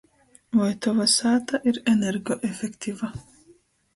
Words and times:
Voi 0.59 0.71
Tova 0.85 1.05
sāta 1.15 1.59
ir 1.71 1.77
energoefektiva? 1.93 3.13